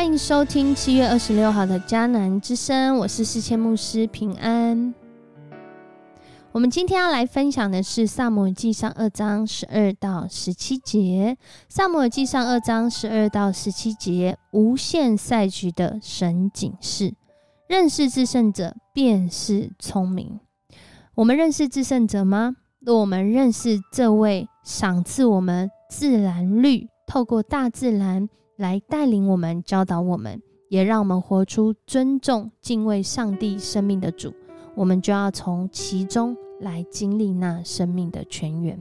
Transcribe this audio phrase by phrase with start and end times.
[0.00, 4.94] 欢迎收听七月二十六号的迦南之声，我是世谦牧师平安。
[6.52, 11.36] 我们今天要来分享的是《萨姆尔记上》二章十二到十七节，
[11.68, 17.12] 《萨姆尔记上》二章十二到十七节，无限赛局的神警示，
[17.68, 20.40] 认识至胜者便是聪明。
[21.14, 22.56] 我们认识至胜者吗？
[22.80, 28.30] 若我们认识这位赏赐我们自然律，透过大自然
[28.60, 30.38] 来带领我们、教导我们，
[30.68, 34.34] 也让我们活出尊重、敬畏上帝生命的主。
[34.74, 38.78] 我们就要从其中来经历那生命的泉源。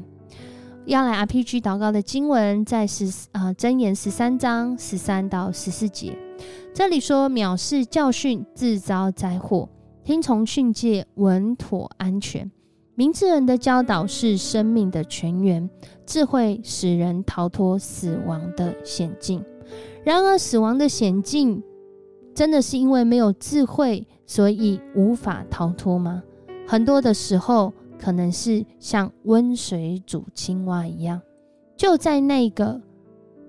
[0.86, 6.18] 要来 RPG 祷告的经文在十啊箴言十三章十三到十四节，
[6.74, 9.70] 这里说：藐视教训，自遭灾祸；
[10.04, 12.52] 听从训诫，稳妥安全。
[12.96, 15.70] 明智人的教导是生命的泉源，
[16.06, 19.42] 智慧使人逃脱死亡的险境。
[20.04, 21.64] 然而，死亡的险境。
[22.36, 26.24] 真的是因为没有智慧，所以无法逃脱吗？
[26.66, 31.22] 很多的时候，可能是像温水煮青蛙一样，
[31.76, 32.80] 就在那个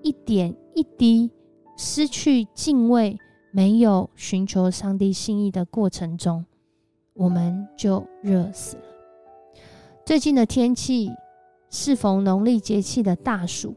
[0.03, 1.31] 一点一滴
[1.77, 3.17] 失去敬畏、
[3.53, 6.45] 没有寻求上帝心意的过程中，
[7.13, 8.83] 我们就热死了。
[10.05, 11.11] 最近的天气
[11.69, 13.77] 适逢农历节气的大暑，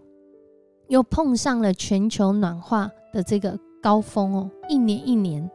[0.87, 3.59] 又碰上了全球暖化的这个。
[3.83, 5.51] 高峰哦，一年一年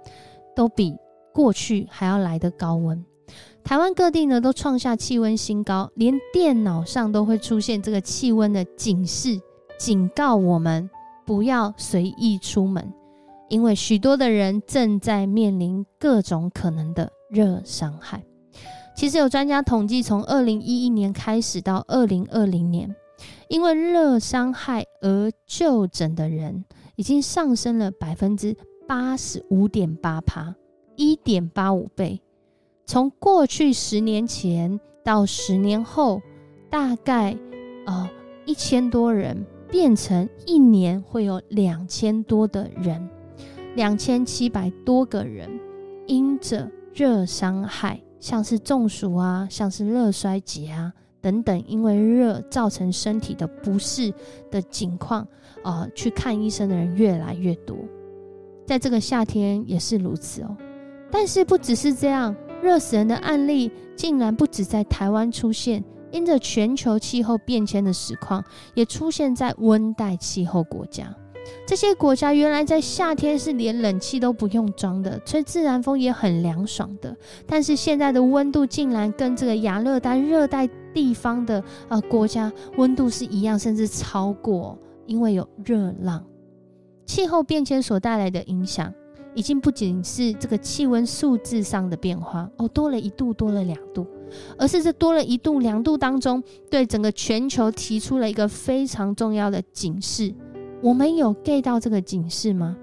[0.55, 0.95] 都比
[1.33, 3.03] 过去还要来的高温。
[3.65, 9.41] 台湾各地呢都创下气温新高，连电脑上都会出现这个气温的警示，
[9.79, 10.91] 警告我们
[11.25, 12.93] 不要随意出门，
[13.49, 18.23] 因为许多的人正在面临各种可能的热伤害。
[18.95, 22.95] 其实有专家统计，从二零一一年开始到二零二零年，
[23.49, 26.65] 因为热伤害而就诊的人。
[26.97, 28.57] 已经上升了百分之
[28.89, 30.57] 八十五点八趴，
[30.97, 32.21] 一点八五倍。
[32.85, 36.21] 从过去十年前到十年后，
[36.69, 37.39] 大概
[37.87, 38.11] 呃
[38.47, 43.09] 一千多人变成一年会有两千多的人，
[43.77, 45.49] 两千七百多个人
[46.09, 50.93] 因着热伤害，像是中暑啊，像是热衰竭啊。
[51.21, 54.13] 等等，因为热造成身体的不适
[54.51, 55.27] 的情况，
[55.65, 57.77] 呃，去看医生的人越来越多，
[58.67, 60.57] 在这个夏天也是如此哦。
[61.11, 71.15] 但是不只是这样，热死人的案例竟然不止在台湾出现，因着全球气候变迁的实况，也出现在温带气候国家。
[71.67, 77.15] 这些国家原来在夏天是连冷气都不用装的，吹自然风也很凉爽的。
[77.47, 86.25] 但是现在的温度竟然跟这个亚热带、热带地方的呃国家温度是一样，甚至超过，因为有热浪。
[87.05, 88.93] 气候变迁所带来的影响，
[89.35, 94.07] 已经不仅是这个气温数字上的变化哦，多了一度，多了两度，
[94.59, 100.35] 而是这多了一度、两度当中，对整个全球提出了一个非常重要的警示。
[100.81, 102.77] 我们有 get 到这个警示吗？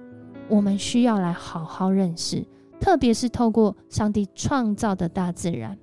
[0.49, 2.45] 我们需要来好好认识，
[2.79, 5.77] 特别是透过上帝创造的大自然，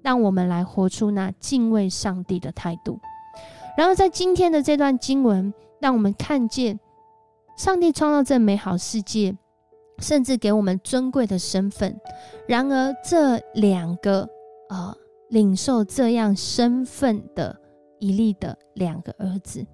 [0.00, 3.00] 让我们来活出那敬畏上帝的态度。
[3.76, 6.78] 然后在今天的这段经文，让我们看见
[7.56, 9.36] 上帝创造这美好世界，
[9.98, 12.00] 甚至给我们尊贵的身份。
[12.46, 14.28] 然而，这两个
[14.68, 14.94] 呃
[15.30, 17.60] 领受这样身份的
[17.98, 19.66] 一例的两个儿子。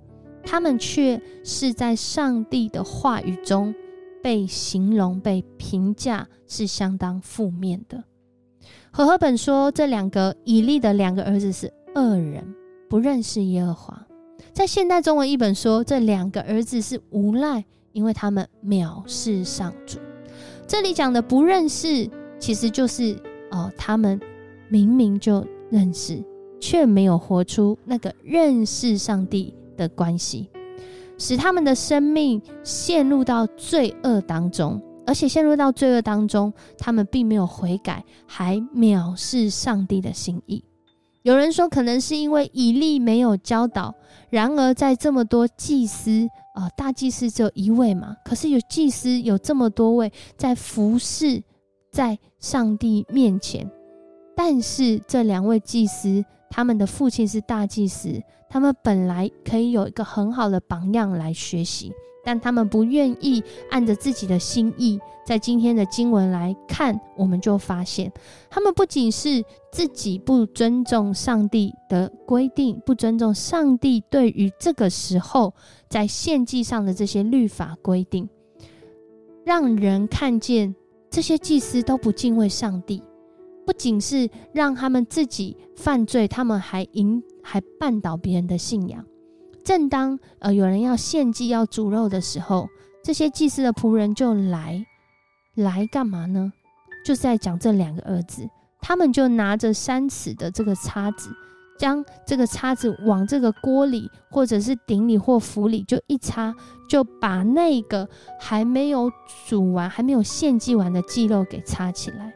[0.46, 3.74] 他们却是在上帝的话语中
[4.22, 8.02] 被形容、被评价是相当负面的。
[8.90, 12.54] 和合本说，这两个以利的两个儿子是恶人，
[12.88, 14.06] 不认识耶和华。
[14.52, 19.98] 在现代中文译本说，这两个儿子是无赖，因为他们藐视上主。
[20.66, 22.08] 这里讲的不认识，
[22.38, 23.14] 其实就是
[23.50, 24.18] 哦，他们
[24.68, 26.22] 明明就认识，
[26.58, 29.52] 却没有活出那个认识上帝。
[29.76, 30.49] 的关系，
[31.19, 40.64] 使他们的生命陷入到罪恶当中，而且陷入到罪恶当中，他们并没有悔改，还藐视上帝的心意。
[41.23, 43.94] 有人说，可能是因为以利没有教导。
[44.31, 51.43] 然而，在这么多祭司啊，大祭司只有一位嘛，可是有祭司有这么多位在服侍
[51.93, 53.70] 在上帝面前，
[54.37, 56.25] 但是这两位祭司。
[56.49, 61.93] 他们的父亲是大祭司，他们本来可以有一个很好的榜样来学习，
[62.25, 64.98] 但他们不愿意按着自己的心意。
[65.25, 68.12] 在今天的经文来看，我们就发现，
[68.48, 75.52] 他们不仅是自己不尊重上帝的规定，不尊重上帝对于这个时候
[75.88, 78.28] 在献祭上的这些律法规定，
[79.44, 80.72] 让人看见
[81.10, 83.02] 这些祭司都不敬畏上帝，
[83.66, 89.04] 不仅是让他们自己犯罪，他们还引还绊倒别人的信仰。
[89.64, 92.68] 正当呃有人要献祭要煮肉的时候，
[93.02, 94.86] 这些祭司的仆人就来
[95.56, 96.52] 来干嘛呢？
[97.04, 98.48] 就是在讲这两个儿子，
[98.80, 101.28] 他们就拿着三尺的这个叉子。
[101.78, 106.54] 将这个叉子往这个锅里，或者是鼎里或釜里，就一插，
[106.88, 108.08] 就把那个
[108.40, 109.10] 还没有
[109.46, 112.32] 煮完、还没有献祭完的鸡肉给插起来。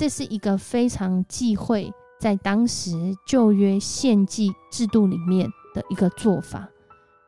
[0.00, 2.92] 这是一个非常忌讳在当时
[3.26, 6.66] 旧约献祭制度里面的一个做法。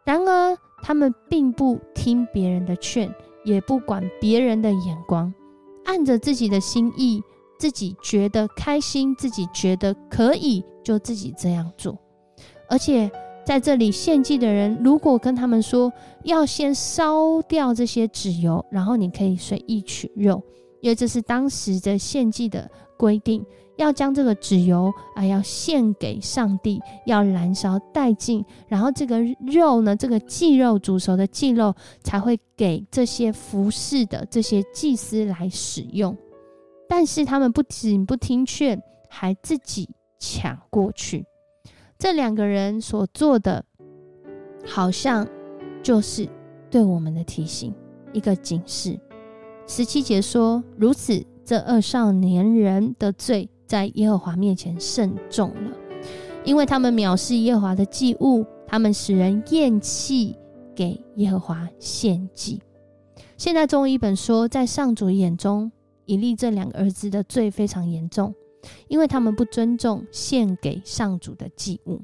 [0.06, 3.14] 然而，他们并不听别人的劝，
[3.44, 5.30] 也不管别人的眼光，
[5.84, 7.22] 按着自己的心意。
[7.58, 11.98] 自己觉得开心，自己觉得可以，就自己这样做。
[12.70, 13.10] 而且
[13.44, 15.92] 在这里献祭的人，如果跟他们说
[16.24, 20.42] 要先烧掉这些纸油，然后你可以随意取肉，
[20.82, 23.44] 因为这是当时的献祭的规定，
[23.76, 36.16] 要将这个纸油啊要献给上帝，要燃烧殆尽，然后这个肉呢，这个祭肉煮熟的祭肉才会给这些服侍的这些祭司来使用。
[36.88, 39.88] 但是他们不仅不听劝，还自己
[40.18, 41.24] 抢过去。
[41.96, 43.64] 这两个人所做的，
[44.66, 45.26] 好像
[45.80, 46.28] 就是
[46.68, 47.72] 对我们的提醒，
[48.12, 48.98] 一个警示。
[49.66, 55.76] 十七节说：“如此，这二少年人的罪在耶和华面前甚重了，
[56.44, 60.36] 因为他们藐视耶和华的祭物，他们使人厌弃
[60.74, 62.60] 给耶和华献祭。”
[63.38, 65.70] 现在终于一本说，在上主眼中。
[66.04, 68.34] 以利这两个儿子的罪非常严重，
[68.88, 72.00] 因为他们不尊重献给上主的祭物。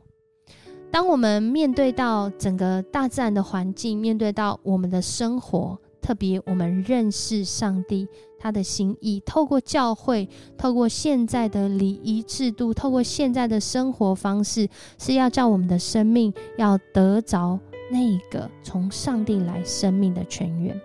[0.89, 5.77] 当我们面对到整个大自然的环境，面对到我们的生活，
[6.09, 8.09] 特别我们认识上帝
[8.39, 10.27] 他的心意，透过教会，
[10.57, 14.67] 透过现在的礼仪制度，透过现在的生活方式，
[14.97, 17.61] 是要叫我们的生命要得着
[17.91, 20.81] 那个从上帝来生命的泉源。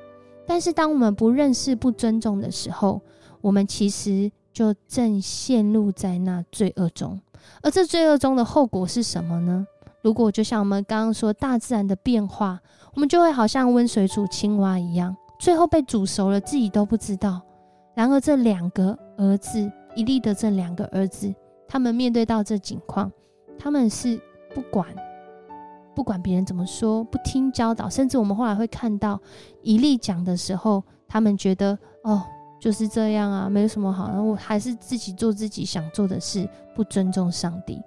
[0.46, 3.00] 但是，当我们不认识、不尊重的时候，
[3.40, 7.18] 我们其实就正陷入在那罪恶中。
[7.62, 9.66] 而这罪恶中的后果是什么呢？
[10.04, 12.60] 如果就像我们刚刚说，大自然的变化，
[12.94, 17.42] 我们就会好像温水煮青蛙一样，最后被煮熟了，自己都不知道。
[17.96, 21.34] 然而，这两个儿子，伊利的这两个儿子，
[21.66, 23.10] 他们面对到这境况，
[23.58, 24.20] 他们是
[24.54, 24.86] 不管。
[25.96, 29.18] 不管别人怎么说，不听教导，甚至我们后来会看到，
[29.62, 32.24] 以利讲的时候，他们觉得哦
[32.60, 37.80] 就是这样啊，没有什么好，我还是自己做自己想做的事，不尊重上帝，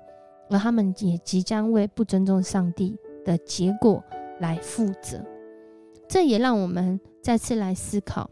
[0.50, 4.02] 而他们也即将为不尊重上帝的结果
[4.40, 5.24] 来负责。
[6.08, 8.30] 这也让我们再次来思考，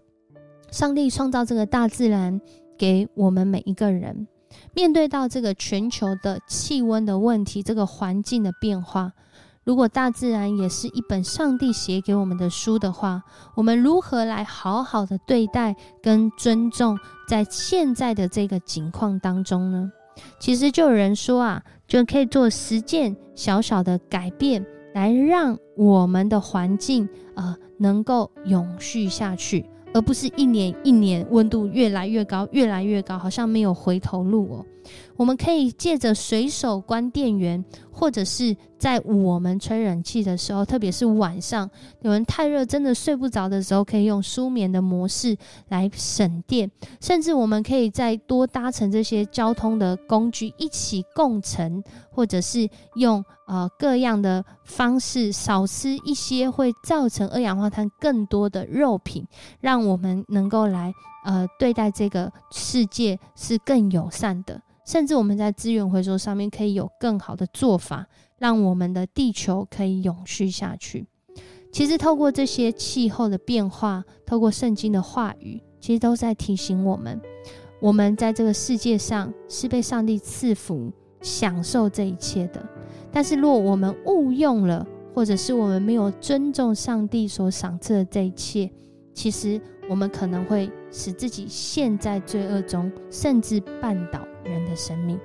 [0.71, 2.41] 上帝创造这个大自然
[2.79, 4.29] 给我们每一个人，
[4.75, 9.13] 面对到这个全球的气温的问题，这个环境的变化。
[9.65, 13.23] 如果大自然也是一本上帝写给我们的书的话，
[13.57, 19.91] 我们如何来好好的对待跟尊重在现在的这个境况当中呢？
[20.39, 29.65] 其实就有人说啊，就可以做实践小小的改变，来让我们的环境呃能够永续下去。
[29.93, 34.67] 而不是一年一年温度越来越高，越来越高，好像没有回头路哦。
[35.17, 41.71] 我们可以借着随手关电源，或者是在我们吹冷气的时候，特别是晚上
[42.03, 45.35] 有人太热，真的睡不着的时候，可以用舒眠的模式
[45.69, 46.71] 来省电。
[47.01, 59.27] 甚至我们可以再多搭乘这些交通的工具，一起共乘，或者是用呃各样的方式少吃一些会造成二氧化碳更多的肉品，
[59.63, 60.93] 让我们能够来
[61.25, 64.61] 呃对待这个世界是更友善的。
[64.85, 68.07] 甚至我们在资源回收上面可以有更好的做法，
[68.45, 71.07] 让我们的地球可以永续下去。
[71.73, 77.19] 其实，透过这些气候的变化，透过圣经的话语，其实都在提醒我们：
[77.81, 82.63] 我们在这个世界上是被上帝赐福、享受这一切的。
[83.11, 88.71] 但是，若我们误用了，或者是我们没有尊重上帝所赏赐的这一切，
[89.15, 89.59] 其实
[89.89, 94.21] 我们可能会使自己陷在罪恶中，甚至绊倒。
[94.45, 95.19] 人的生命，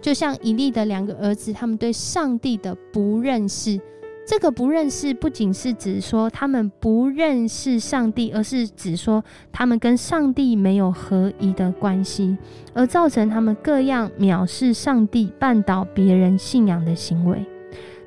[0.00, 3.80] 就像以利的两个儿子，他们对上帝的不认识。
[4.24, 12.38] 这个不认识，不仅是指说他们不认识上帝，而是指说他们跟上帝没有合一的关系，
[12.72, 17.44] 而造成他们各样藐视上帝、绊倒别人信仰的行为。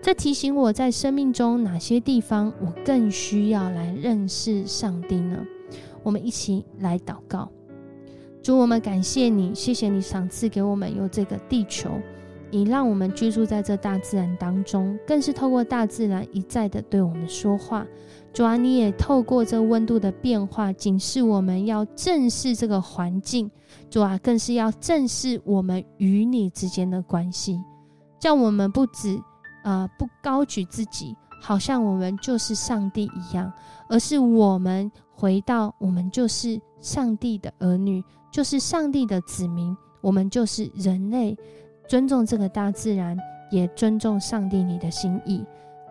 [0.02, 5.46] 这提醒我在生命中哪些地方，我更需要来认识上帝呢？
[6.02, 7.52] 我们一起来祷告。
[8.46, 11.90] 主，我们感谢你，谢谢你赏赐给我们有这个地球。
[12.52, 17.84] 你让我们居住在这大自然当中，更是透过大自然一再的对我们说话。
[18.32, 23.50] 主啊，你也透过这温度的变化，警示我们要正视这个环境。
[23.90, 27.60] 主啊，更是要正视我们与你之间的关系，
[28.20, 29.20] 叫我们不止
[29.64, 33.52] 呃不高举自己，好像我们就是上帝一样，
[33.90, 38.04] 而是我们回到我们就是上帝的儿女，
[38.36, 41.38] 就是上帝的子民，我们就是人类。
[41.88, 43.18] 尊重这个大自然，
[43.50, 45.42] 也尊重上帝你的心意，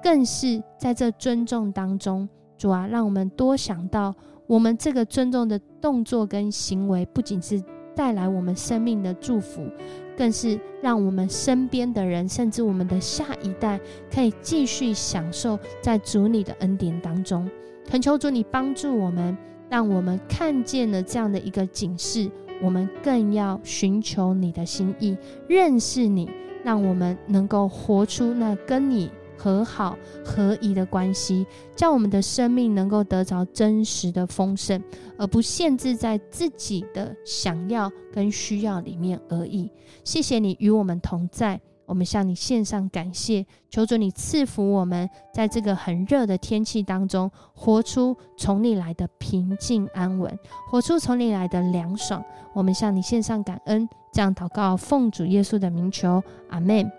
[0.02, 4.14] 更是在这尊重当中，主啊，让我们多想到，
[4.46, 7.64] 我们这个尊重的动作跟行为，不仅是
[7.96, 9.66] 带来我们生命的祝福，
[10.14, 13.80] 更是让我们身边的人，甚至我们的下一代，
[14.12, 17.50] 可以继续享受在主你的恩典当中。
[17.88, 19.34] 恳求主你帮助我们，
[19.68, 22.30] 让我们看见了这样的一个警示。
[22.62, 25.16] 我们更要寻求你的心意，
[25.48, 26.30] 认识你，
[26.62, 31.44] 让我们能够活出那跟你和好合一的关系，
[31.74, 34.80] 叫我们的生命能够得着真实的丰盛，
[35.18, 39.68] 而不限制在自己的想要跟需要里面而已。
[40.04, 41.60] 谢谢你与我们同在。
[41.86, 50.38] 我们向你献上感谢，求主你赐福我们，在这个很热的天气当中，活出从你来的平静安稳，
[50.70, 52.24] 活出从你来的凉爽。
[52.54, 56.90] 我们向你献上感恩，这样祷告，奉主耶稣的名求，阿门。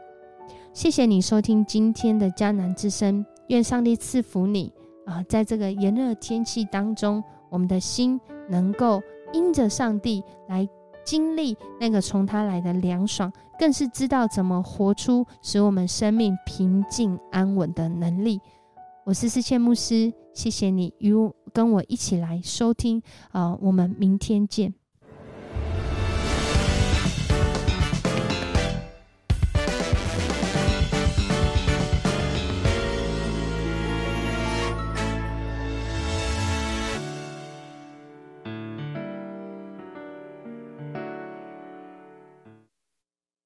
[0.74, 4.72] 谢谢你收听今天的迦南之声，愿上帝赐福你
[5.06, 5.24] 啊！
[5.28, 9.02] 在这个炎热天气当中，我们的心能够
[9.34, 10.68] 因着上帝来。
[11.06, 18.42] 经历那个从他来的凉爽，更是知道怎么活出使我们生命平静安稳的能力。
[19.06, 21.14] 我是思谦牧师，谢谢你与
[21.54, 24.74] 跟我一起来收听啊，我们明天见。